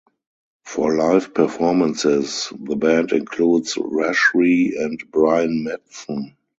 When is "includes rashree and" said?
3.11-4.99